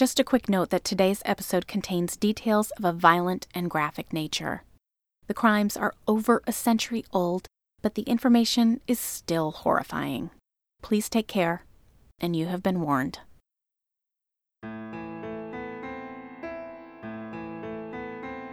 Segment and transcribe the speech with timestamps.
[0.00, 4.62] Just a quick note that today's episode contains details of a violent and graphic nature.
[5.26, 7.46] The crimes are over a century old,
[7.82, 10.30] but the information is still horrifying.
[10.80, 11.66] Please take care,
[12.18, 13.18] and you have been warned.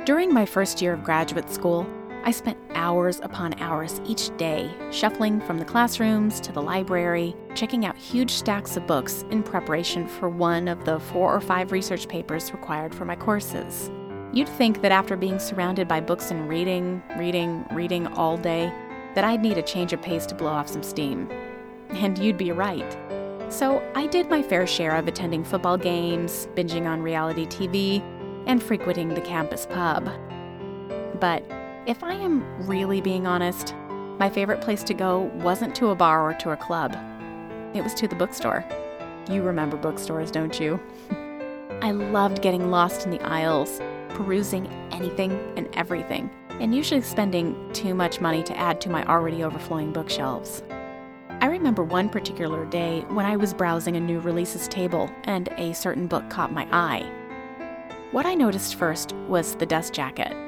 [0.03, 1.87] During my first year of graduate school,
[2.27, 7.85] I spent hours upon hours each day shuffling from the classrooms to the library, checking
[7.85, 12.09] out huge stacks of books in preparation for one of the four or five research
[12.09, 13.89] papers required for my courses.
[14.33, 18.73] You'd think that after being surrounded by books and reading, reading, reading all day,
[19.15, 21.29] that I'd need a change of pace to blow off some steam.
[21.91, 22.97] And you'd be right.
[23.47, 28.01] So I did my fair share of attending football games, binging on reality TV,
[28.47, 30.09] and frequenting the campus pub.
[31.21, 31.49] But
[31.87, 33.73] if I am really being honest,
[34.19, 36.93] my favorite place to go wasn't to a bar or to a club.
[37.73, 38.65] It was to the bookstore.
[39.31, 40.79] You remember bookstores, don't you?
[41.81, 43.79] I loved getting lost in the aisles,
[44.09, 46.29] perusing anything and everything,
[46.59, 50.63] and usually spending too much money to add to my already overflowing bookshelves.
[51.39, 55.73] I remember one particular day when I was browsing a new releases table and a
[55.73, 57.09] certain book caught my eye.
[58.11, 60.46] What I noticed first was the dust jacket.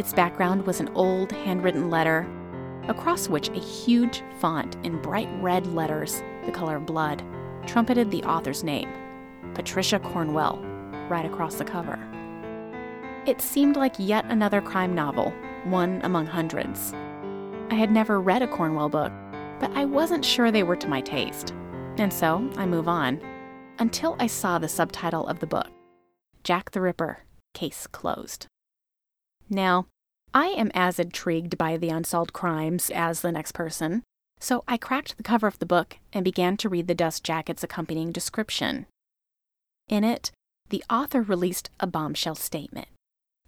[0.00, 2.26] Its background was an old handwritten letter,
[2.88, 7.22] across which a huge font in bright red letters, the color of blood,
[7.66, 8.88] trumpeted the author's name
[9.52, 10.56] Patricia Cornwell,
[11.10, 11.98] right across the cover.
[13.26, 15.34] It seemed like yet another crime novel,
[15.64, 16.94] one among hundreds.
[17.70, 19.12] I had never read a Cornwell book,
[19.58, 21.52] but I wasn't sure they were to my taste.
[21.98, 23.20] And so I move on
[23.78, 25.68] until I saw the subtitle of the book
[26.42, 27.18] Jack the Ripper,
[27.52, 28.46] case closed.
[29.50, 29.86] Now,
[30.32, 34.04] I am as intrigued by the unsolved crimes as the next person,
[34.38, 37.64] so I cracked the cover of the book and began to read the dust jacket's
[37.64, 38.86] accompanying description.
[39.88, 40.30] In it,
[40.68, 42.86] the author released a bombshell statement.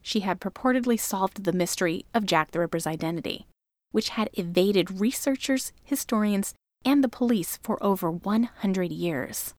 [0.03, 3.47] She had purportedly solved the mystery of Jack the Ripper's identity,
[3.93, 6.53] which had evaded researchers, historians,
[6.85, 9.55] and the police for over 100 years.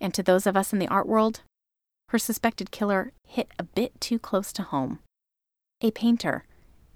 [0.00, 1.40] And to those of us in the art world,
[2.10, 5.00] her suspected killer hit a bit too close to home.
[5.80, 6.44] A painter,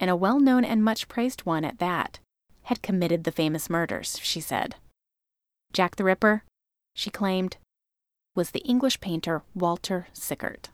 [0.00, 2.18] and a well known and much praised one at that,
[2.62, 4.74] had committed the famous murders, she said.
[5.72, 6.42] Jack the Ripper,
[6.92, 7.58] she claimed,
[8.34, 10.70] was the English painter Walter Sickert.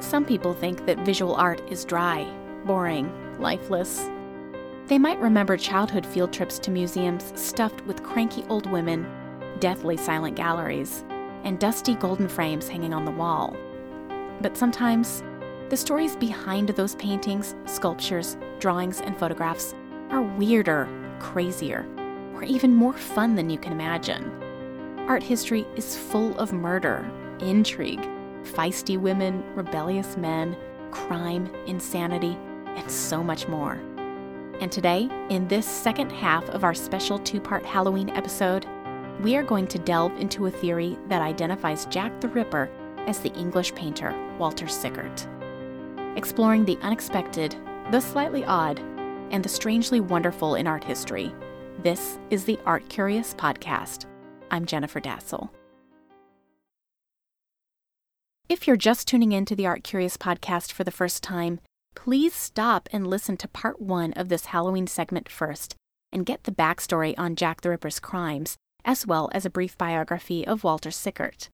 [0.00, 2.24] Some people think that visual art is dry,
[2.64, 4.08] boring, lifeless.
[4.88, 9.06] They might remember childhood field trips to museums stuffed with cranky old women,
[9.60, 11.04] deathly silent galleries,
[11.44, 13.56] and dusty golden frames hanging on the wall.
[14.40, 15.22] But sometimes,
[15.68, 19.74] the stories behind those paintings, sculptures, drawings, and photographs
[20.10, 20.88] are weirder,
[21.20, 21.86] crazier,
[22.34, 24.30] or even more fun than you can imagine.
[25.08, 27.10] Art history is full of murder,
[27.40, 28.06] intrigue,
[28.42, 30.56] feisty women, rebellious men,
[30.90, 33.80] crime, insanity, and so much more.
[34.62, 38.64] And today, in this second half of our special two part Halloween episode,
[39.20, 42.70] we are going to delve into a theory that identifies Jack the Ripper
[43.08, 45.26] as the English painter Walter Sickert.
[46.14, 47.56] Exploring the unexpected,
[47.90, 48.78] the slightly odd,
[49.32, 51.34] and the strangely wonderful in art history,
[51.82, 54.06] this is the Art Curious Podcast.
[54.52, 55.48] I'm Jennifer Dasal.
[58.48, 61.58] If you're just tuning in to the Art Curious podcast for the first time,
[61.94, 65.74] please stop and listen to part one of this Halloween segment first
[66.12, 70.46] and get the backstory on Jack the Ripper's crimes, as well as a brief biography
[70.46, 71.48] of Walter Sickert.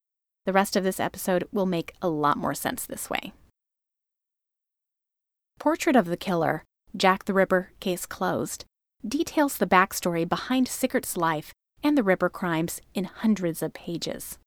[0.45, 3.33] The rest of this episode will make a lot more sense this way.
[5.59, 6.63] Portrait of the Killer,
[6.95, 8.65] Jack the Ripper, Case Closed,
[9.07, 14.37] details the backstory behind Sickert's life and the Ripper crimes in hundreds of pages.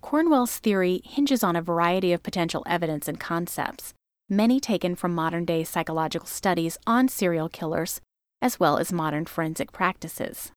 [0.00, 3.94] Cornwell's theory hinges on a variety of potential evidence and concepts,
[4.28, 8.00] many taken from modern day psychological studies on serial killers,
[8.40, 10.52] as well as modern forensic practices.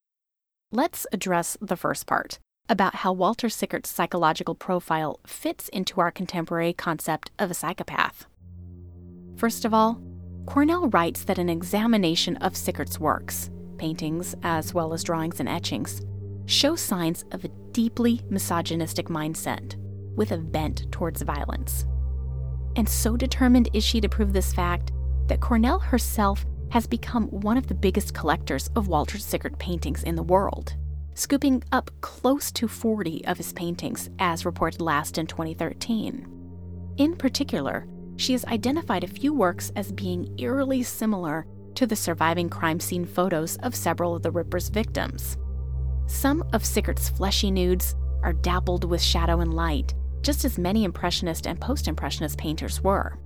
[0.72, 2.40] Let's address the first part
[2.70, 8.26] about how Walter Sickert's psychological profile fits into our contemporary concept of a psychopath.
[9.38, 10.02] First of all,
[10.46, 16.02] Cornwell writes that an examination of Sickert's works, paintings as well as drawings and etchings,
[16.46, 19.76] show signs of a deeply misogynistic mindset
[20.16, 21.86] with a bent towards violence.
[22.78, 24.92] And so determined is she to prove this fact
[25.28, 30.16] that Cornwell herself has become one of the biggest collectors of Walter Sickert paintings in
[30.16, 30.76] the world,
[31.16, 36.28] scooping up close to 40 of his paintings, as reported last in 2013.
[36.98, 42.50] In particular, she has identified a few works as being eerily similar to the surviving
[42.50, 45.38] crime scene photos of several of the Ripper's victims.
[46.06, 49.94] Some of Sickert's fleshy nudes are dappled with shadow and light,
[50.28, 53.18] just as many Impressionist and Post Impressionist painters were.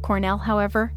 [0.00, 0.94] Cornwell, however,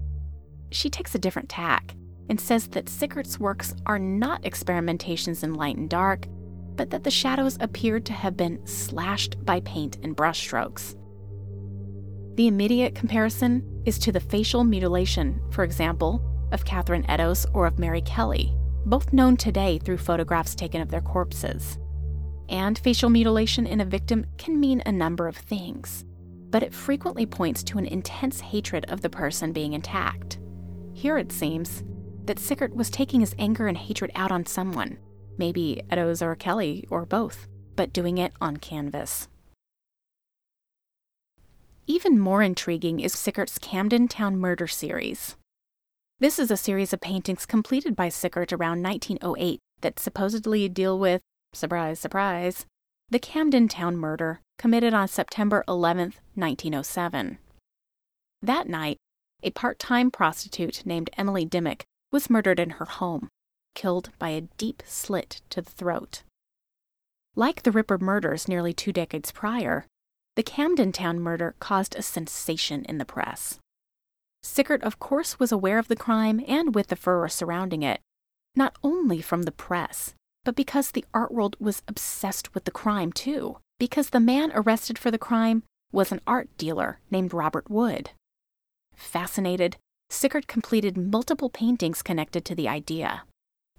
[0.71, 1.94] she takes a different tack
[2.30, 6.25] and says that Sickert's works are not experimentations in light and dark,
[6.77, 10.95] but that the shadows appeared to have been slashed by paint and brushstrokes.
[12.38, 17.77] The immediate comparison is to the facial mutilation, for example, of Catherine Eddowes or of
[17.77, 18.56] Mary Kelly,
[18.86, 21.77] both known today through photographs taken of their corpses.
[22.51, 26.03] And facial mutilation in a victim can mean a number of things,
[26.50, 30.38] but it frequently points to an intense hatred of the person being attacked.
[30.94, 31.86] Here it seems
[32.25, 34.98] that Sickert was taking his anger and hatred out on someone,
[35.38, 39.30] maybe Eddowes or Kelly or both, but doing it on canvas.
[41.88, 45.38] Even more intriguing is Sickert's Camden Town Murder series.
[46.19, 51.21] This is a series of paintings completed by Sickert around 1908 that supposedly deal with,
[51.53, 52.65] surprise, surprise,
[53.09, 57.38] the Camden Town murder committed on September 11, 1907.
[58.42, 58.98] That night,
[59.44, 63.30] a part time prostitute named Emily Dimmock was murdered in her home,
[63.75, 66.24] killed by a deep slit to the throat.
[67.36, 69.86] Like the Ripper murders nearly two decades prior,
[70.36, 73.59] the Camden Town murder caused a sensation in the press.
[74.44, 78.00] Sickert, of course, was aware of the crime and with the furor surrounding it,
[78.56, 83.11] not only from the press, but because the art world was obsessed with the crime
[83.11, 88.11] too, because the man arrested for the crime was an art dealer named Robert Wood.
[88.95, 89.77] Fascinated,
[90.09, 93.23] Sickert completed multiple paintings connected to the idea.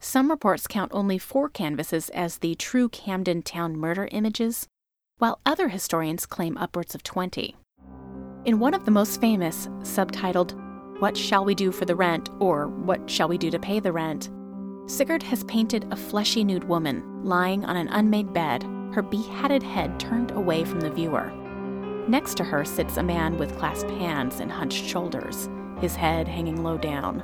[0.00, 4.66] Some reports count only four canvases as the true Camden Town murder images,
[5.18, 7.54] while other historians claim upwards of 20.
[8.44, 10.58] In one of the most famous, subtitled,
[11.00, 12.28] What Shall We Do for the Rent?
[12.40, 14.30] or What Shall We Do to Pay the Rent?
[14.86, 19.98] Sickert has painted a fleshy nude woman lying on an unmade bed, her beheaded head
[19.98, 21.32] turned away from the viewer.
[22.08, 25.48] Next to her sits a man with clasped hands and hunched shoulders,
[25.80, 27.22] his head hanging low down.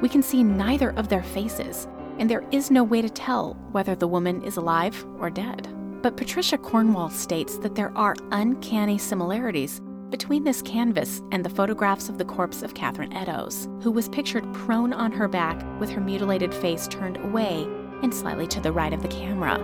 [0.00, 3.96] We can see neither of their faces, and there is no way to tell whether
[3.96, 5.68] the woman is alive or dead.
[6.02, 9.80] But Patricia Cornwell states that there are uncanny similarities
[10.14, 14.44] between this canvas and the photographs of the corpse of Catherine Eddowes, who was pictured
[14.54, 17.66] prone on her back with her mutilated face turned away
[18.00, 19.58] and slightly to the right of the camera.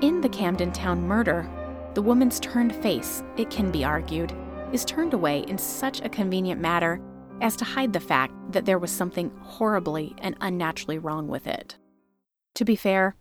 [0.00, 1.46] In the Camden Town murder,
[1.92, 4.34] the woman's turned face, it can be argued,
[4.72, 6.98] is turned away in such a convenient manner
[7.42, 11.76] as to hide the fact that there was something horribly and unnaturally wrong with it.
[12.54, 13.16] To be fair,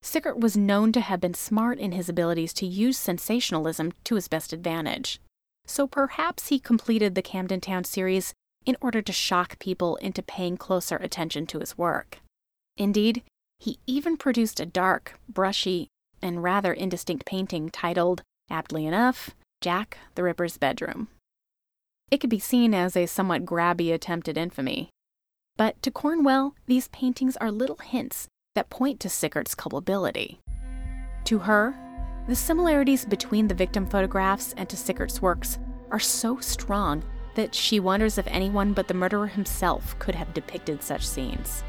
[0.00, 4.28] Sickert was known to have been smart in his abilities to use sensationalism to his
[4.28, 5.20] best advantage.
[5.66, 10.56] So perhaps he completed the Camden Town series in order to shock people into paying
[10.56, 12.18] closer attention to his work.
[12.76, 13.22] Indeed,
[13.58, 15.88] he even produced a dark, brushy,
[16.20, 19.30] and rather indistinct painting titled, aptly enough,
[19.60, 21.08] Jack the Ripper's Bedroom.
[22.10, 24.90] It could be seen as a somewhat grabby attempt at infamy.
[25.56, 30.38] But to Cornwell, these paintings are little hints that point to Sickert's culpability.
[31.24, 31.74] To her,
[32.28, 35.58] the similarities between the victim photographs and to Sickert's works
[35.90, 37.02] are so strong
[37.34, 41.64] that she wonders if anyone but the murderer himself could have depicted such scenes.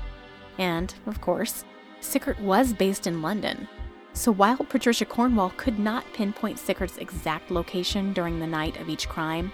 [0.57, 1.65] And, of course,
[2.01, 3.67] Sickert was based in London,
[4.13, 9.09] so while Patricia Cornwell could not pinpoint Sickert's exact location during the night of each
[9.09, 9.51] crime,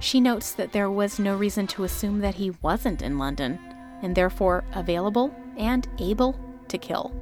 [0.00, 3.58] she notes that there was no reason to assume that he wasn't in London,
[4.02, 6.38] and therefore available and able
[6.68, 7.14] to kill.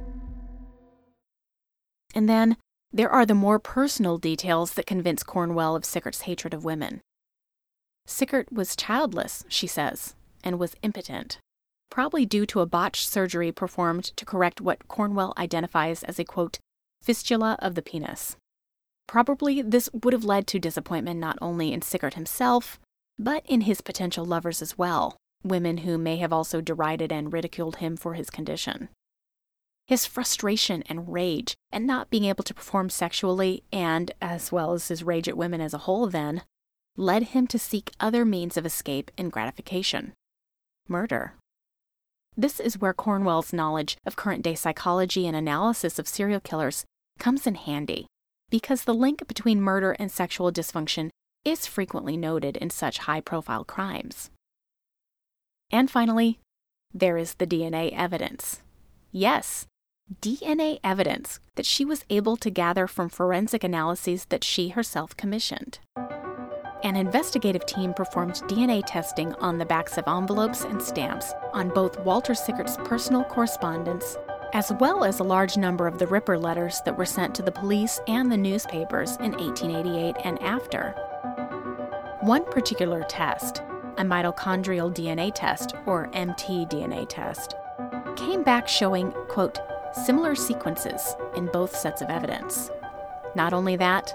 [2.13, 2.57] And then
[2.95, 7.01] there are the more personal details that convince Cornwell of Sickert's hatred of women.
[8.05, 11.37] Sickert was childless, she says, and was impotent,
[11.91, 16.59] probably due to a botched surgery performed to correct what Cornwell identifies as a quote,
[17.01, 18.37] fistula of the penis.
[19.07, 22.79] Probably this would have led to disappointment not only in Sickert himself,
[23.19, 27.77] but in his potential lovers as well, women who may have also derided and ridiculed
[27.77, 28.87] him for his condition.
[29.87, 34.87] His frustration and rage at not being able to perform sexually, and as well as
[34.87, 36.41] his rage at women as a whole, then,
[36.97, 40.13] led him to seek other means of escape and gratification
[40.87, 41.33] murder.
[42.37, 46.83] This is where Cornwell's knowledge of current day psychology and analysis of serial killers
[47.19, 48.07] comes in handy,
[48.49, 51.09] because the link between murder and sexual dysfunction
[51.43, 54.29] is frequently noted in such high profile crimes.
[55.71, 56.39] And finally,
[56.93, 58.61] there is the DNA evidence.
[59.11, 59.65] Yes,
[60.21, 65.79] DNA evidence that she was able to gather from forensic analyses that she herself commissioned.
[66.83, 71.99] an investigative team performed DNA testing on the backs of envelopes and stamps on both
[72.01, 74.17] Walter Sickert's personal correspondence
[74.53, 77.51] as well as a large number of the Ripper letters that were sent to the
[77.51, 80.91] police and the newspapers in 1888 and after.
[82.21, 83.63] One particular test,
[83.97, 87.55] a mitochondrial DNA test, or mtDNA test,
[88.15, 89.59] came back showing, quote,
[90.03, 92.69] similar sequences in both sets of evidence.
[93.35, 94.13] Not only that,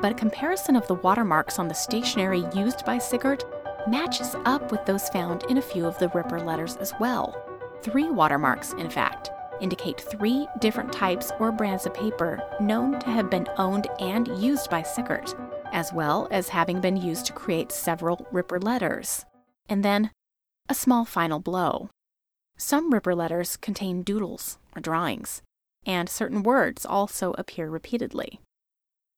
[0.00, 3.44] but a comparison of the watermarks on the stationery used by Sickert
[3.88, 7.36] matches up with those found in a few of the Ripper letters as well.
[7.82, 13.30] Three watermarks, in fact, indicate three different types or brands of paper known to have
[13.30, 15.34] been owned and used by Sickert,
[15.72, 19.24] as well as having been used to create several Ripper letters.
[19.68, 20.10] And then,
[20.68, 21.90] a small final blow.
[22.62, 25.42] Some Ripper letters contain doodles or drawings,
[25.84, 28.38] and certain words also appear repeatedly.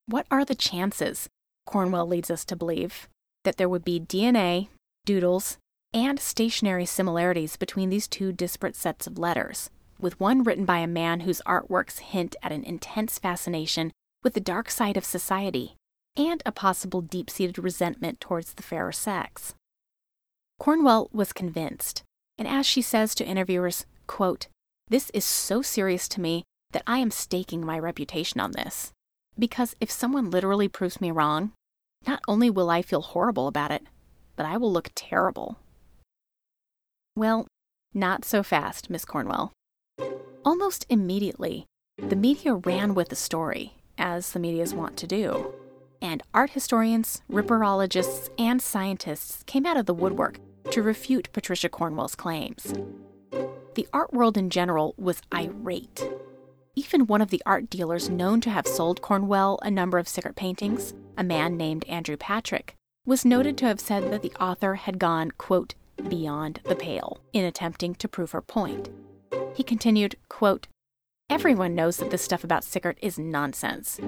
[0.06, 1.28] What are the chances,
[1.66, 3.06] Cornwell leads us to believe,
[3.44, 4.68] that there would be DNA,
[5.04, 5.58] doodles,
[5.92, 9.68] and stationery similarities between these two disparate sets of letters,
[10.00, 14.40] with one written by a man whose artworks hint at an intense fascination with the
[14.40, 15.76] dark side of society
[16.16, 19.54] and a possible deep seated resentment towards the fairer sex?
[20.58, 22.02] Cornwell was convinced,
[22.38, 24.48] and as she says to interviewers, quote,
[24.88, 28.92] This is so serious to me that I am staking my reputation on this.
[29.38, 31.52] Because if someone literally proves me wrong,
[32.06, 33.84] not only will I feel horrible about it,
[34.36, 35.58] but I will look terrible.
[37.16, 37.46] Well,
[37.92, 39.52] not so fast, Miss Cornwell.
[40.44, 45.54] Almost immediately, the media ran with the story, as the medias want to do.
[46.02, 50.38] And art historians, ripperologists, and scientists came out of the woodwork
[50.70, 52.74] to refute Patricia Cornwell's claims.
[53.74, 56.02] The art world in general was irate
[56.76, 60.36] even one of the art dealers known to have sold Cornwell a number of Sickert
[60.36, 62.74] paintings, a man named Andrew Patrick,
[63.06, 65.74] was noted to have said that the author had gone, quote,
[66.08, 68.88] beyond the pale in attempting to prove her point.
[69.54, 70.66] He continued, quote,
[71.30, 73.98] Everyone knows that this stuff about Sickert is nonsense.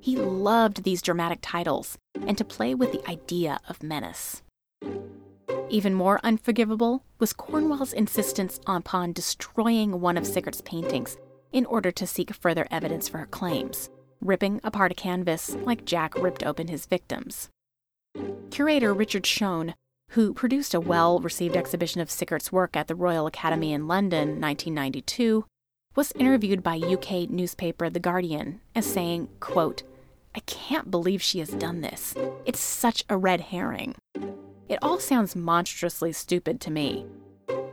[0.00, 4.42] He loved these dramatic titles and to play with the idea of menace.
[5.68, 11.16] Even more unforgivable was Cornwell's insistence upon destroying one of Sickert's paintings
[11.52, 13.88] in order to seek further evidence for her claims,
[14.20, 17.48] ripping apart a canvas like Jack ripped open his victims.
[18.50, 19.74] Curator Richard Shone,
[20.10, 24.40] who produced a well received exhibition of Sickert's work at the Royal Academy in London,
[24.40, 25.44] 1992,
[25.96, 29.82] was interviewed by UK newspaper The Guardian as saying, quote,
[30.34, 32.14] I can't believe she has done this.
[32.44, 33.94] It's such a red herring.
[34.68, 37.06] It all sounds monstrously stupid to me.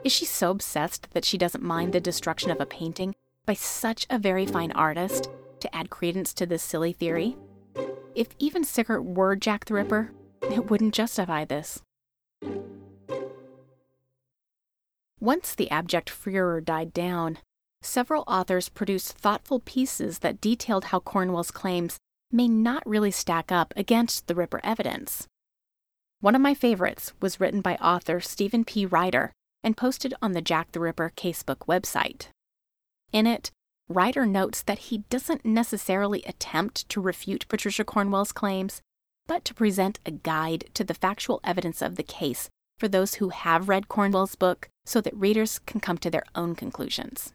[0.03, 4.05] Is she so obsessed that she doesn't mind the destruction of a painting by such
[4.09, 5.29] a very fine artist
[5.61, 7.37] to add credence to this silly theory?
[8.13, 11.81] If even Sickert were Jack the Ripper, it wouldn't justify this.
[15.19, 17.37] Once the abject furor died down,
[17.81, 21.99] several authors produced thoughtful pieces that detailed how Cornwell's claims
[22.31, 25.27] may not really stack up against the Ripper evidence.
[26.21, 28.85] One of my favorites was written by author Stephen P.
[28.85, 32.27] Ryder and posted on the Jack the Ripper casebook website.
[33.11, 33.49] In it,
[33.89, 38.81] Ryder notes that he doesn't necessarily attempt to refute Patricia Cornwell's claims,
[39.25, 43.29] but to present a guide to the factual evidence of the case for those who
[43.29, 47.33] have read Cornwell's book so that readers can come to their own conclusions.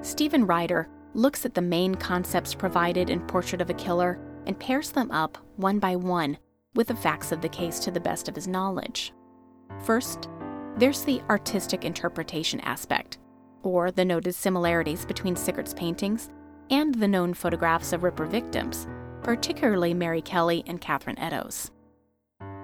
[0.00, 4.92] Stephen Ryder looks at the main concepts provided in Portrait of a Killer and pairs
[4.92, 6.38] them up one by one
[6.74, 9.12] with the facts of the case to the best of his knowledge.
[9.84, 10.28] First,
[10.76, 13.18] there's the artistic interpretation aspect,
[13.62, 16.30] or the noted similarities between Sickert's paintings
[16.70, 18.86] and the known photographs of Ripper victims,
[19.22, 21.70] particularly Mary Kelly and Catherine Eddowes.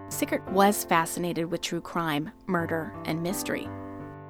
[0.09, 3.69] Sickert was fascinated with true crime, murder, and mystery.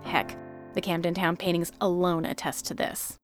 [0.03, 0.37] Heck,
[0.73, 3.19] the Camden Town paintings alone attest to this.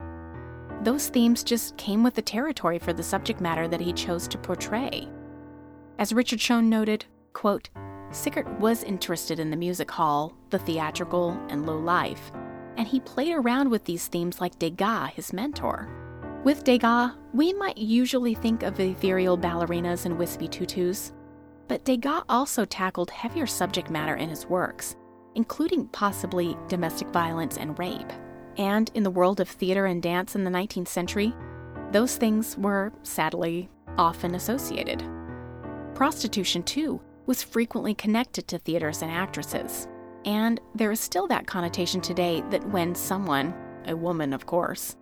[0.82, 4.38] Those themes just came with the territory for the subject matter that he chose to
[4.38, 5.09] portray.
[6.02, 7.71] As Richard Shone noted, quote,
[8.11, 12.32] Sickert was interested in the music hall, the theatrical, and low life,
[12.76, 15.88] and he played around with these themes like Degas, his mentor.
[16.42, 21.12] With Degas, we might usually think of ethereal ballerinas and wispy tutus,
[21.68, 24.97] but Degas also tackled heavier subject matter in his works,
[25.37, 28.12] including possibly domestic violence and rape.
[28.56, 31.32] And in the world of theater and dance in the 19th century,
[31.92, 35.04] those things were, sadly, often associated.
[35.94, 39.87] Prostitution, too, was frequently connected to theaters and actresses.
[40.25, 43.54] And there is still that connotation today that when someone,
[43.87, 44.96] a woman of course,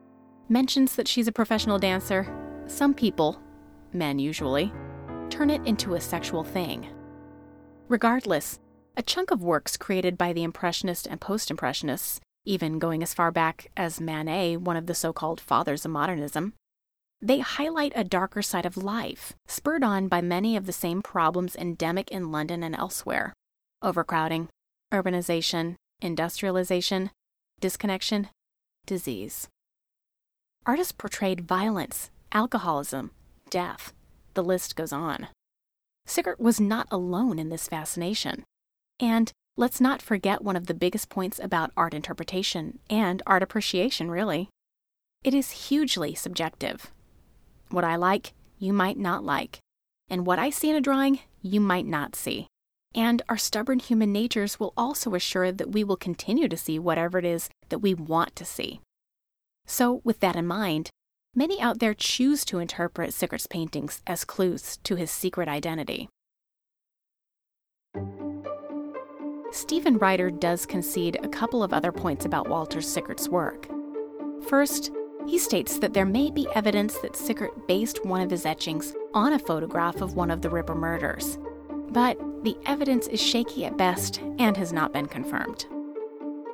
[0.48, 2.26] mentions that she's a professional dancer,
[2.66, 3.40] some people,
[3.92, 4.72] men usually,
[5.28, 6.86] turn it into a sexual thing.
[7.88, 8.58] Regardless,
[8.96, 13.30] a chunk of works created by the Impressionists and Post Impressionists, even going as far
[13.30, 16.54] back as Manet, one of the so called fathers of modernism,
[17.22, 21.54] they highlight a darker side of life, spurred on by many of the same problems
[21.56, 23.34] endemic in London and elsewhere
[23.82, 24.48] overcrowding,
[24.92, 27.10] urbanization, industrialization,
[27.60, 28.28] disconnection,
[28.86, 29.48] disease.
[30.66, 33.10] Artists portrayed violence, alcoholism,
[33.48, 33.94] death.
[34.34, 35.28] The list goes on.
[36.06, 38.44] Sickert was not alone in this fascination.
[39.00, 44.10] And let's not forget one of the biggest points about art interpretation and art appreciation,
[44.10, 44.50] really.
[45.24, 46.90] It is hugely subjective.
[47.70, 49.60] What I like, you might not like.
[50.08, 52.48] And what I see in a drawing, you might not see.
[52.94, 57.18] And our stubborn human natures will also assure that we will continue to see whatever
[57.18, 58.80] it is that we want to see.
[59.66, 60.90] So, with that in mind,
[61.32, 66.08] many out there choose to interpret Sickert's paintings as clues to his secret identity.
[69.52, 73.68] Stephen Ryder does concede a couple of other points about Walter Sickert's work.
[74.48, 74.90] First,
[75.26, 79.32] he states that there may be evidence that Sickert based one of his etchings on
[79.32, 81.38] a photograph of one of the Ripper murders,
[81.90, 85.66] but the evidence is shaky at best and has not been confirmed.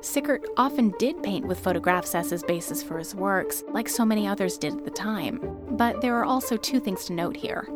[0.01, 4.27] Sickert often did paint with photographs as his basis for his works, like so many
[4.27, 5.39] others did at the time.
[5.71, 7.67] But there are also two things to note here.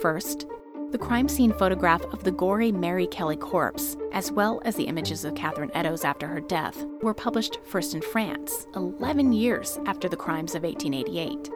[0.00, 0.46] First,
[0.94, 5.24] the crime scene photograph of the gory Mary Kelly corpse, as well as the images
[5.24, 10.16] of Catherine Eddowes after her death, were published first in France, 11 years after the
[10.16, 11.50] crimes of 1888.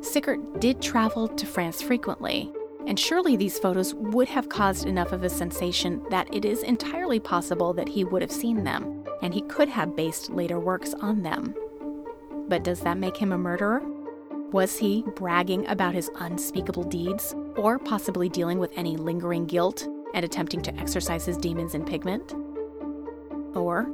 [0.00, 2.50] Sickert did travel to France frequently,
[2.86, 7.20] and surely these photos would have caused enough of a sensation that it is entirely
[7.20, 11.20] possible that he would have seen them, and he could have based later works on
[11.22, 11.54] them.
[12.48, 13.82] But does that make him a murderer?
[14.52, 20.24] Was he bragging about his unspeakable deeds, or possibly dealing with any lingering guilt and
[20.24, 22.34] attempting to exorcise his demons in pigment?
[23.54, 23.90] Or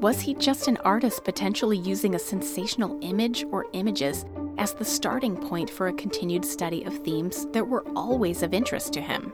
[0.00, 4.24] was he just an artist potentially using a sensational image or images
[4.58, 8.92] as the starting point for a continued study of themes that were always of interest
[8.94, 9.32] to him?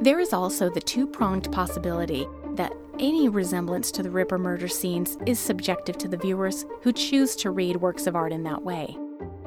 [0.00, 5.16] There is also the two pronged possibility that any resemblance to the Ripper murder scenes
[5.26, 8.96] is subjective to the viewers who choose to read works of art in that way,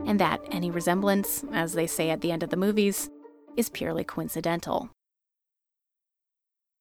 [0.06, 3.10] and that any resemblance, as they say at the end of the movies,
[3.56, 4.90] is purely coincidental.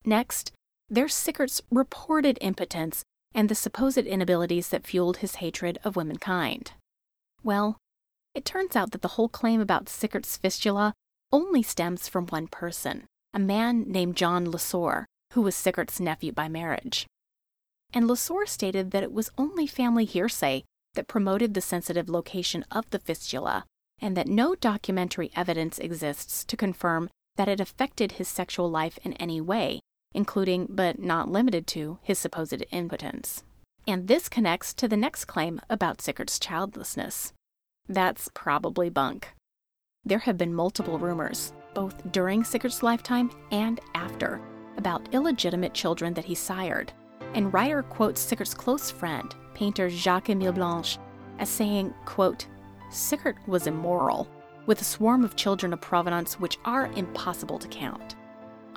[0.05, 0.51] Next,
[0.89, 3.05] there's Sickert's reported impotence
[3.35, 6.73] and the supposed inabilities that fueled his hatred of womankind.
[7.43, 7.77] Well,
[8.35, 10.95] it turns out that the whole claim about Sickert's fistula
[11.31, 13.05] only stems from one person,
[13.35, 17.07] a man named John Lessore, who was Sickert's nephew by marriage.
[17.93, 20.65] And Lessore stated that it was only family hearsay
[20.95, 23.65] that promoted the sensitive location of the fistula,
[24.01, 29.15] and that no documentary evidence exists to confirm that it affected his sexual life in
[29.15, 29.81] any way,
[30.13, 33.43] including, but not limited to, his supposed impotence.
[33.87, 37.33] And this connects to the next claim about Sickert's childlessness.
[37.89, 39.29] That's probably bunk.
[40.05, 44.41] There have been multiple rumors, both during Sickert's lifetime and after,
[44.77, 46.93] about illegitimate children that he sired.
[47.35, 50.99] And Ryder quotes Sickert's close friend, painter Jacques Emile Blanche,
[51.39, 52.47] as saying, quote,
[52.91, 54.29] Sickert was immoral,
[54.67, 58.17] with a swarm of children of provenance which are impossible to count.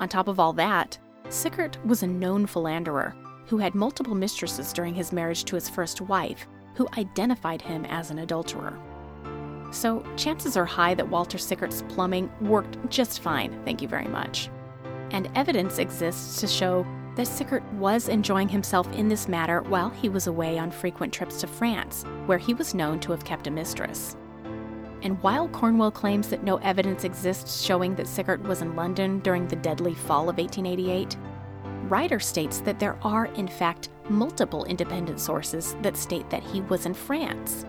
[0.00, 3.14] On top of all that, Sickert was a known philanderer
[3.46, 8.10] who had multiple mistresses during his marriage to his first wife, who identified him as
[8.10, 8.78] an adulterer.
[9.70, 14.50] So, chances are high that Walter Sickert's plumbing worked just fine, thank you very much.
[15.10, 20.08] And evidence exists to show that Sickert was enjoying himself in this matter while he
[20.08, 23.50] was away on frequent trips to France, where he was known to have kept a
[23.50, 24.16] mistress.
[25.02, 29.46] And while Cornwell claims that no evidence exists showing that Sickert was in London during
[29.46, 31.16] the deadly fall of 1888,
[31.88, 36.86] Ryder states that there are, in fact, multiple independent sources that state that he was
[36.86, 37.64] in France.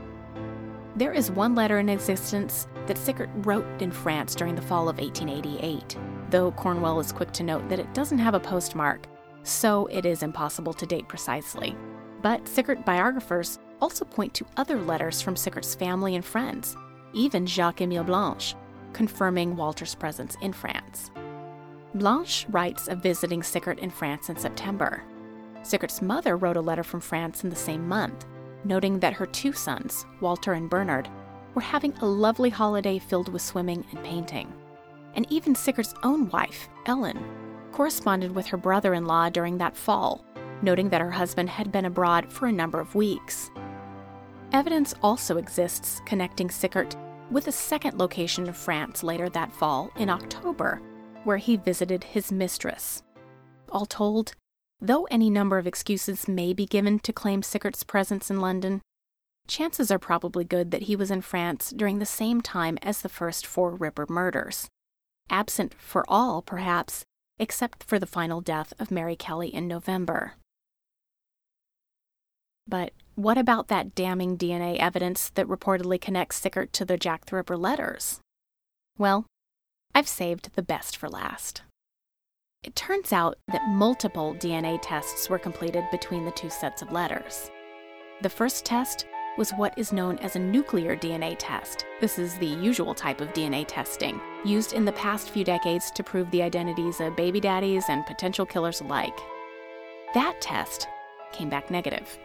[0.96, 4.98] There is one letter in existence that Sickert wrote in France during the fall of
[4.98, 5.96] 1888,
[6.30, 9.08] though Cornwell is quick to note that it doesn't have a postmark,
[9.44, 11.76] so it is impossible to date precisely.
[12.22, 16.76] But Sickert biographers also point to other letters from Sickert's family and friends,
[17.14, 18.56] even Jacques Emile Blanche,
[18.94, 21.12] confirming Walter's presence in France.
[21.94, 25.04] Blanche writes of visiting Sickert in France in September.
[25.64, 28.26] Sickert's mother wrote a letter from France in the same month,
[28.64, 31.10] noting that her two sons, Walter and Bernard,
[31.54, 34.52] were having a lovely holiday filled with swimming and painting.
[35.18, 37.20] And even Sickert's own wife, Ellen,
[37.72, 40.24] corresponded with her brother in law during that fall,
[40.62, 43.50] noting that her husband had been abroad for a number of weeks.
[44.54, 46.96] Evidence also exists connecting Sickert
[47.30, 50.82] with a second location in France later that fall in October,
[51.24, 53.04] where he visited his mistress.
[53.70, 54.34] All told,
[54.80, 58.82] though any number of excuses may be given to claim Sickert's presence in London,
[59.48, 63.10] chances are probably good that he was in France during the same time as the
[63.10, 64.70] first four Ripper murders.
[65.30, 67.04] Absent for all, perhaps,
[67.40, 70.34] except for the final death of Mary Kelly in November.
[72.68, 77.36] But what about that damning DNA evidence that reportedly connects Sickert to the Jack the
[77.36, 78.20] Ripper letters?
[78.98, 79.26] Well,
[79.96, 81.62] I've saved the best for last.
[82.64, 87.50] It turns out that multiple DNA tests were completed between the two sets of letters.
[88.22, 89.06] The first test
[89.38, 91.86] was what is known as a nuclear DNA test.
[92.02, 96.04] This is the usual type of DNA testing, used in the past few decades to
[96.04, 99.18] prove the identities of baby daddies and potential killers alike.
[100.14, 100.88] That test
[101.32, 102.18] came back negative.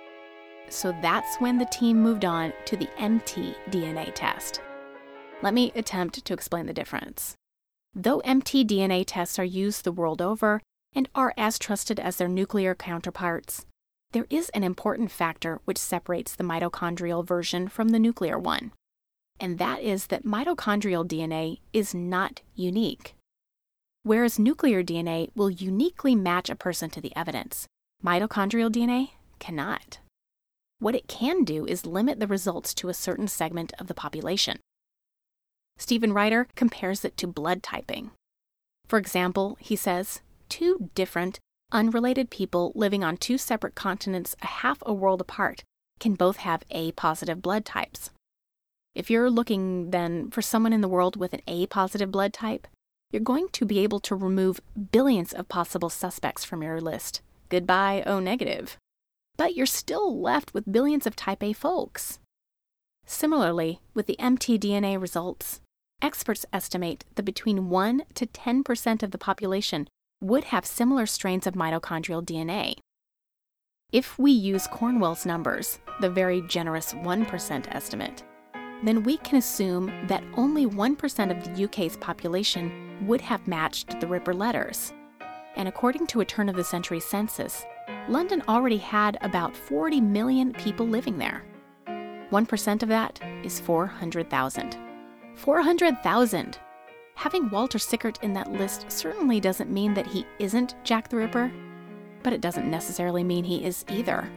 [0.68, 4.60] So that's when the team moved on to the mtDNA test.
[5.42, 7.34] Let me attempt to explain the difference.
[7.94, 10.62] Though mtDNA tests are used the world over
[10.94, 13.66] and are as trusted as their nuclear counterparts,
[14.12, 18.72] there is an important factor which separates the mitochondrial version from the nuclear one,
[19.42, 23.16] and that is that mitochondrial DNA is not unique.
[24.04, 27.66] Whereas nuclear DNA will uniquely match a person to the evidence,
[28.04, 29.98] mitochondrial DNA cannot.
[30.78, 34.60] What it can do is limit the results to a certain segment of the population.
[35.76, 38.12] Stephen Ryder compares it to blood typing.
[38.86, 41.40] For example, he says, two different
[41.72, 45.64] unrelated people living on two separate continents a half a world apart
[45.98, 48.10] can both have A positive blood types.
[48.94, 52.66] If you're looking then for someone in the world with an A positive blood type,
[53.10, 57.22] you're going to be able to remove billions of possible suspects from your list.
[57.48, 58.76] Goodbye, O negative.
[59.36, 62.18] But you're still left with billions of type A folks.
[63.06, 65.60] Similarly, with the mtDNA results,
[66.00, 69.88] experts estimate that between 1 to 10% of the population
[70.20, 72.76] would have similar strains of mitochondrial DNA.
[73.90, 78.22] If we use Cornwell's numbers, the very generous 1% estimate,
[78.82, 84.06] then we can assume that only 1% of the UK's population would have matched the
[84.06, 84.92] Ripper letters.
[85.56, 87.64] And according to a turn of the century census,
[88.08, 91.44] London already had about 40 million people living there.
[91.86, 94.76] 1% of that is 400,000.
[95.34, 96.58] 400,000!
[97.14, 101.52] Having Walter Sickert in that list certainly doesn't mean that he isn't Jack the Ripper,
[102.22, 104.30] but it doesn't necessarily mean he is either.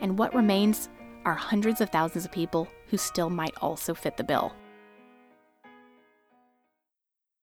[0.00, 0.88] And what remains
[1.24, 4.52] are hundreds of thousands of people who still might also fit the bill.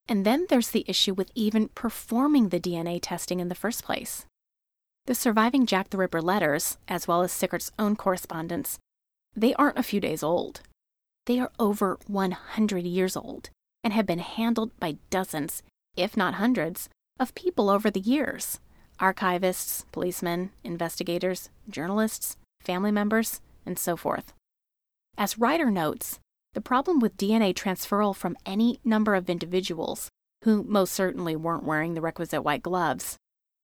[0.07, 4.25] And then there's the issue with even performing the DNA testing in the first place.
[5.05, 8.79] The surviving Jack the Ripper letters, as well as Sickert's own correspondence,
[9.35, 10.61] they aren't a few days old.
[11.25, 13.49] They are over 100 years old
[13.83, 15.61] and have been handled by dozens,
[15.95, 16.89] if not hundreds,
[17.19, 18.59] of people over the years
[18.99, 24.33] archivists, policemen, investigators, journalists, family members, and so forth.
[25.17, 26.19] As Ryder notes,
[26.53, 30.09] the problem with DNA transferal from any number of individuals,
[30.43, 33.17] who most certainly weren't wearing the requisite white gloves,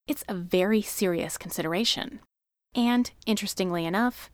[0.07, 2.19] it's a very serious consideration.
[2.75, 4.29] And, interestingly enough,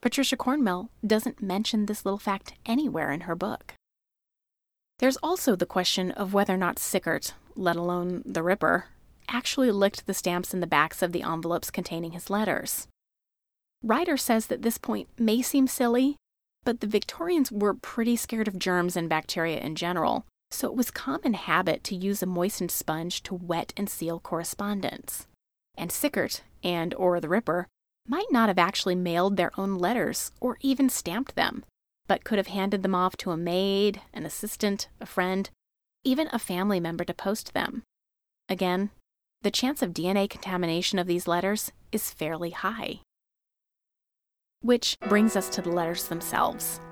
[0.00, 3.74] Patricia Cornwell doesn't mention this little fact anywhere in her book.
[4.98, 8.86] There's also the question of whether or not Sickert, let alone the Ripper,
[9.28, 12.88] actually licked the stamps in the backs of the envelopes containing his letters.
[13.82, 16.16] Ryder says that this point may seem silly,
[16.64, 20.90] but the Victorians were pretty scared of germs and bacteria in general, so it was
[20.90, 25.26] common habit to use a moistened sponge to wet and seal correspondence.
[25.76, 27.66] And Sickert and or the Ripper
[28.06, 31.64] might not have actually mailed their own letters or even stamped them
[32.10, 35.48] but could have handed them off to a maid, an assistant, a friend,
[36.02, 37.84] even a family member to post them.
[38.48, 38.90] Again,
[39.42, 43.02] the chance of DNA contamination of these letters is fairly high.
[44.62, 46.82] Which brings us to the letters themselves.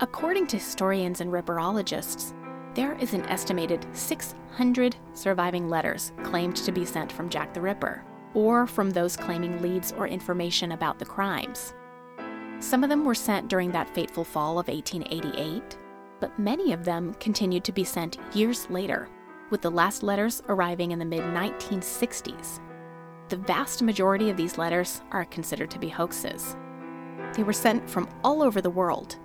[0.00, 2.34] According to historians and ripperologists,
[2.74, 8.04] there is an estimated 600 surviving letters claimed to be sent from Jack the Ripper,
[8.34, 11.72] or from those claiming leads or information about the crimes.
[12.58, 15.78] Some of them were sent during that fateful fall of 1888,
[16.20, 19.08] but many of them continued to be sent years later,
[19.48, 22.60] with the last letters arriving in the mid 1960s.
[23.30, 26.54] The vast majority of these letters are considered to be hoaxes.
[27.34, 29.16] They were sent from all over the world.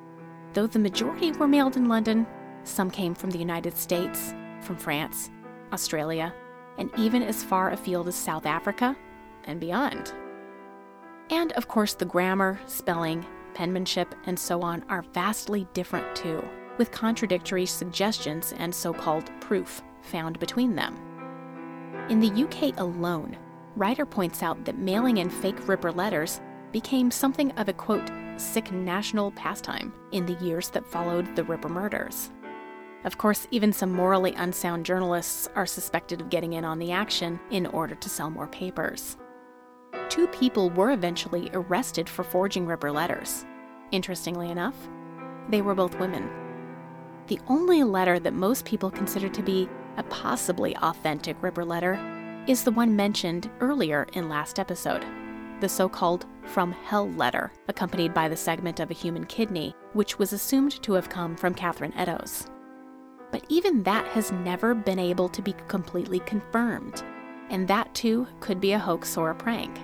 [0.53, 2.27] Though the majority were mailed in London,
[2.63, 5.29] some came from the United States, from France,
[5.71, 6.33] Australia,
[6.77, 8.95] and even as far afield as South Africa
[9.45, 10.13] and beyond.
[11.29, 16.43] And of course, the grammar, spelling, penmanship, and so on are vastly different too,
[16.77, 20.97] with contradictory suggestions and so called proof found between them.
[22.09, 23.37] In the UK alone,
[23.75, 28.71] Ryder points out that mailing in fake Ripper letters became something of a quote, sick
[28.71, 32.31] national pastime in the years that followed the Ripper murders.
[33.03, 37.39] Of course, even some morally unsound journalists are suspected of getting in on the action
[37.49, 39.17] in order to sell more papers.
[40.09, 43.45] Two people were eventually arrested for forging Ripper letters.
[43.91, 44.75] Interestingly enough,
[45.49, 46.29] they were both women.
[47.27, 51.99] The only letter that most people consider to be a possibly authentic Ripper letter
[52.47, 55.05] is the one mentioned earlier in last episode
[55.61, 60.19] the so called From Hell letter, accompanied by the segment of a human kidney, which
[60.19, 62.47] was assumed to have come from Catherine Eddowes.
[63.31, 67.03] But even that has never been able to be completely confirmed,
[67.49, 69.79] and that too could be a hoax or a prank.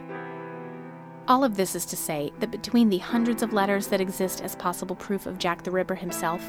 [1.27, 4.55] All of this is to say that between the hundreds of letters that exist as
[4.55, 6.43] possible proof of Jack the Ripper himself,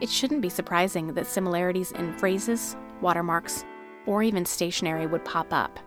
[0.00, 3.64] it shouldn't be surprising that similarities in phrases, watermarks,
[4.06, 5.78] or even stationery would pop up,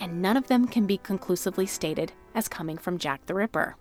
[0.00, 3.76] and none of them can be conclusively stated as coming from Jack the Ripper.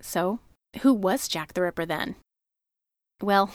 [0.00, 0.40] So,
[0.80, 2.16] who was Jack the Ripper then?
[3.22, 3.50] Well,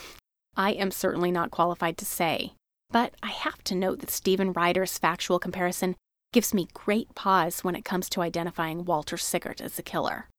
[0.55, 2.53] I am certainly not qualified to say,
[2.91, 5.95] but I have to note that Stephen Ryder's factual comparison
[6.31, 10.29] gives me great pause when it comes to identifying Walter Sickert as the killer.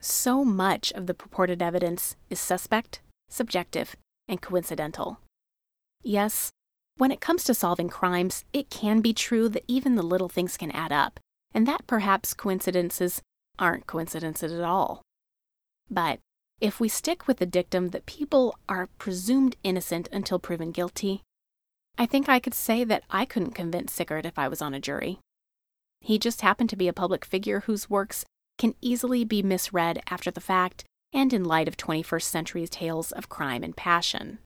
[0.00, 3.94] So much of the purported evidence is suspect, subjective,
[4.26, 5.20] and coincidental.
[6.02, 6.50] Yes,
[6.96, 10.56] when it comes to solving crimes, it can be true that even the little things
[10.56, 11.18] can add up,
[11.54, 13.22] and that perhaps coincidences
[13.58, 15.02] aren't coincidences at all.
[15.90, 16.20] But
[16.60, 21.22] if we stick with the dictum that people are presumed innocent until proven guilty,
[21.98, 24.80] I think I could say that I couldn't convince Sickert if I was on a
[24.80, 25.18] jury.
[26.00, 28.24] He just happened to be a public figure whose works
[28.58, 33.28] can easily be misread after the fact and in light of 21st century tales of
[33.28, 34.38] crime and passion.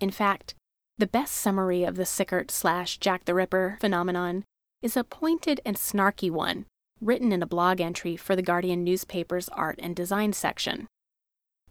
[0.00, 0.54] In fact,
[1.02, 4.44] the best summary of the Sickert slash Jack the Ripper phenomenon
[4.82, 6.64] is a pointed and snarky one
[7.00, 10.86] written in a blog entry for the Guardian newspaper's art and design section.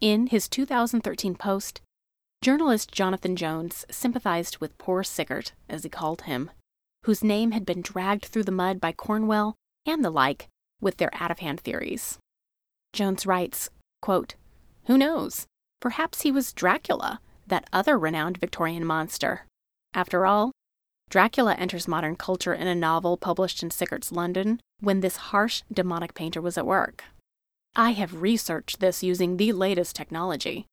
[0.02, 1.80] In his 2013 post,
[2.42, 6.50] journalist Jonathan Jones sympathized with poor Sickert, as he called him,
[7.04, 9.54] whose name had been dragged through the mud by Cornwell
[9.86, 10.48] and the like
[10.82, 12.18] with their out of hand theories.
[12.92, 13.70] Jones writes,
[14.02, 14.34] quote,
[14.88, 15.46] Who knows?
[15.80, 17.18] Perhaps he was Dracula,
[17.52, 19.46] that other renowned Victorian monster.
[19.92, 20.52] After all,
[21.10, 26.14] Dracula enters modern culture in a novel published in Sickert's London when this harsh demonic
[26.14, 27.04] painter was at work.
[27.76, 30.64] I have researched this using the latest technology.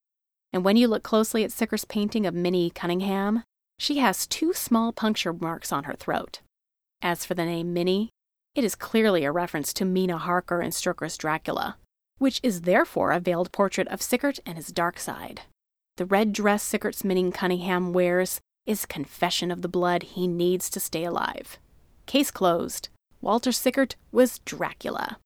[0.54, 3.44] And when you look closely at Sickert's painting of Minnie Cunningham,
[3.78, 6.40] she has two small puncture marks on her throat.
[7.02, 8.08] As for the name Minnie,
[8.54, 11.76] it is clearly a reference to Mina Harker in Stoker's Dracula,
[12.16, 15.42] which is therefore a veiled portrait of Sickert and his dark side.
[16.00, 20.80] The red dress Sickert's Minnie Cunningham wears is confession of the blood he needs to
[20.80, 21.58] stay alive.
[22.06, 22.88] Case closed.
[23.20, 25.18] Walter Sickert was Dracula.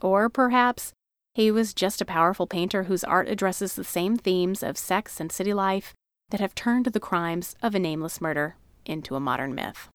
[0.00, 0.92] Or perhaps
[1.34, 5.32] he was just a powerful painter whose art addresses the same themes of sex and
[5.32, 5.92] city life
[6.30, 8.54] that have turned the crimes of a nameless murder
[8.86, 9.88] into a modern myth.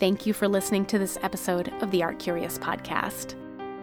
[0.00, 3.36] Thank you for listening to this episode of the Art Curious podcast.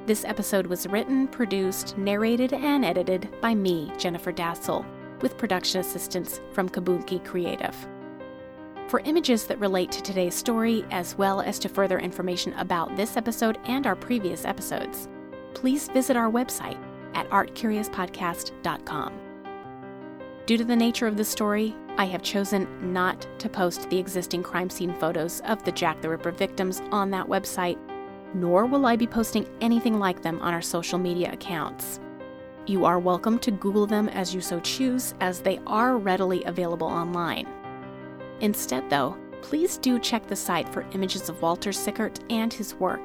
[0.05, 4.85] This episode was written, produced, narrated, and edited by me, Jennifer Dasal,
[5.21, 7.73] with production assistance from Kabuki Creative.
[8.89, 13.15] For images that relate to today's story, as well as to further information about this
[13.15, 15.07] episode and our previous episodes,
[15.53, 16.77] please visit our website
[17.13, 19.13] at artcuriouspodcast.com.
[20.45, 24.43] Due to the nature of the story, I have chosen not to post the existing
[24.43, 27.77] crime scene photos of the Jack the Ripper victims on that website,
[28.33, 31.99] nor will I be posting anything like them on our social media accounts.
[32.65, 36.87] You are welcome to Google them as you so choose, as they are readily available
[36.87, 37.47] online.
[38.39, 43.01] Instead, though, please do check the site for images of Walter Sickert and his work,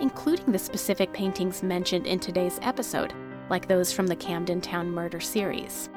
[0.00, 3.12] including the specific paintings mentioned in today's episode,
[3.50, 5.90] like those from the Camden Town Murder series.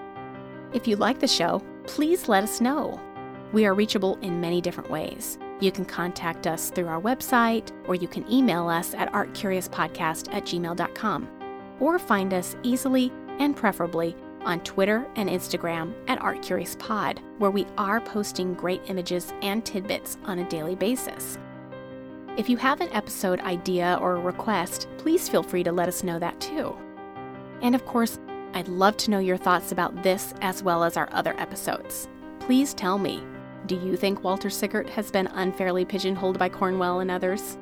[0.73, 2.99] If you like the show, please let us know.
[3.51, 5.37] We are reachable in many different ways.
[5.59, 10.43] You can contact us through our website, or you can email us at artcuriouspodcast at
[10.43, 11.29] gmail.com,
[11.79, 18.01] or find us easily and preferably on Twitter and Instagram at ArtCuriousPod, where we are
[18.01, 21.37] posting great images and tidbits on a daily basis.
[22.35, 26.03] If you have an episode idea or a request, please feel free to let us
[26.03, 26.75] know that too.
[27.61, 28.19] And of course,
[28.53, 32.07] I'd love to know your thoughts about this as well as our other episodes.
[32.39, 33.23] Please tell me
[33.65, 37.57] do you think Walter Sickert has been unfairly pigeonholed by Cornwell and others?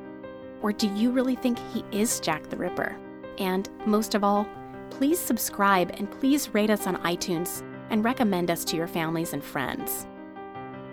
[0.60, 2.96] Or do you really think he is Jack the Ripper?
[3.38, 4.48] And most of all,
[4.90, 9.44] please subscribe and please rate us on iTunes and recommend us to your families and
[9.44, 10.08] friends.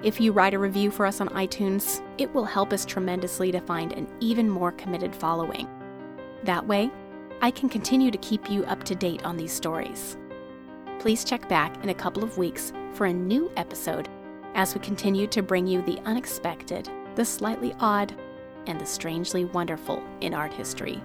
[0.03, 3.59] If you write a review for us on iTunes, it will help us tremendously to
[3.59, 5.67] find an even more committed following.
[6.43, 6.91] That way,
[7.41, 10.17] I can continue to keep you up to date on these stories.
[10.99, 14.09] Please check back in a couple of weeks for a new episode
[14.55, 18.13] as we continue to bring you the unexpected, the slightly odd,
[18.67, 21.01] and the strangely wonderful in art history.